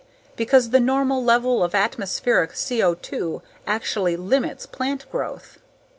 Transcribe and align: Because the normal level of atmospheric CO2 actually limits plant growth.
Because 0.35 0.71
the 0.71 0.79
normal 0.79 1.23
level 1.23 1.63
of 1.63 1.75
atmospheric 1.75 2.53
CO2 2.53 3.43
actually 3.67 4.17
limits 4.17 4.65
plant 4.65 5.05
growth. 5.11 5.59